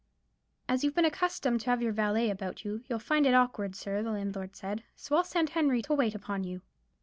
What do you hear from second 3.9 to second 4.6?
the landlord had